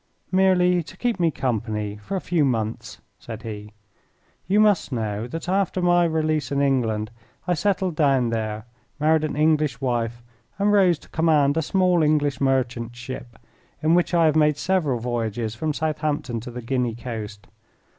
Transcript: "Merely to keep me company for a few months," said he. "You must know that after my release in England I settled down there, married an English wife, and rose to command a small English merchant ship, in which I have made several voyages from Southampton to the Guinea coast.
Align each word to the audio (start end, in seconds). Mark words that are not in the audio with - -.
"Merely 0.31 0.81
to 0.81 0.97
keep 0.97 1.19
me 1.19 1.29
company 1.29 1.95
for 1.97 2.15
a 2.17 2.21
few 2.21 2.43
months," 2.43 3.01
said 3.19 3.43
he. 3.43 3.73
"You 4.47 4.59
must 4.59 4.91
know 4.91 5.27
that 5.27 5.47
after 5.47 5.79
my 5.79 6.05
release 6.05 6.51
in 6.51 6.59
England 6.59 7.11
I 7.45 7.53
settled 7.53 7.97
down 7.97 8.31
there, 8.31 8.65
married 8.99 9.23
an 9.23 9.35
English 9.35 9.79
wife, 9.79 10.23
and 10.57 10.71
rose 10.71 10.97
to 10.97 11.09
command 11.09 11.55
a 11.55 11.61
small 11.61 12.01
English 12.01 12.41
merchant 12.41 12.95
ship, 12.95 13.37
in 13.83 13.93
which 13.93 14.15
I 14.15 14.25
have 14.25 14.35
made 14.35 14.57
several 14.57 14.97
voyages 14.99 15.53
from 15.53 15.71
Southampton 15.71 16.39
to 16.39 16.49
the 16.49 16.63
Guinea 16.63 16.95
coast. 16.95 17.45